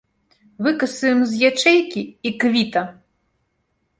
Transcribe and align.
Выкасуем 0.67 1.19
з 1.33 1.43
ячэйкі, 1.51 2.01
й 2.29 2.33
квіта! 2.45 2.81